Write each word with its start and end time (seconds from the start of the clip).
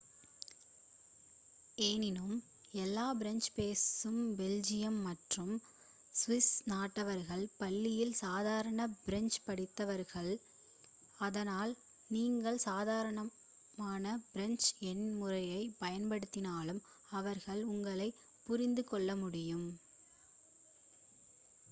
எனினும் 1.77 2.37
எல்லா 2.73 3.03
பிரெஞ்ச் 3.13 3.49
பேசும் 3.55 4.21
பெல்ஜியம் 4.37 4.97
மற்றும் 5.01 5.51
சுவிஸ் 6.13 6.55
நாட்டவர்கள் 6.65 7.43
பள்ளியில் 7.57 8.15
சாதாரண 8.21 8.87
பிரெஞ்ச் 9.03 9.37
படித்திருப்பார்கள் 9.47 10.31
அதனால் 11.19 11.73
நீங்கள் 12.09 12.59
சாதாரண 12.65 13.27
பிரெஞ்ச் 14.33 14.69
எண் 14.85 15.05
முறையைப் 15.19 15.77
பயன்படுத்தினாலும் 15.81 16.81
அவர்களால் 17.11 17.63
உங்களைப் 17.65 18.19
புரிந்து 18.47 18.85
கொள்ள 18.85 19.15
முடியும் 19.15 19.67